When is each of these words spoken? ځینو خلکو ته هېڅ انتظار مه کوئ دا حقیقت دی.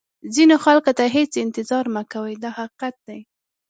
ځینو 0.35 0.55
خلکو 0.65 0.91
ته 0.97 1.05
هېڅ 1.15 1.31
انتظار 1.45 1.85
مه 1.95 2.01
کوئ 2.13 2.33
دا 2.43 2.49
حقیقت 2.59 2.95
دی. 3.07 3.19